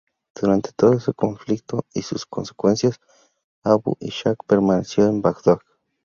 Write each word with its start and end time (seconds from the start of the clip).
Durante 0.35 0.71
todo 0.73 0.93
el 0.93 1.13
conflicto 1.13 1.83
y 1.93 2.01
sus 2.01 2.25
consecuencias, 2.25 2.99
Abu 3.63 3.97
Ishaq 3.99 4.43
permaneció 4.47 5.05
en 5.05 5.21
Bagdad. 5.21 5.59